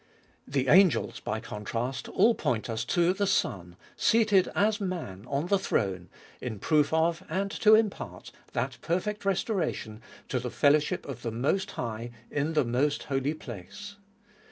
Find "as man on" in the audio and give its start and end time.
4.55-5.45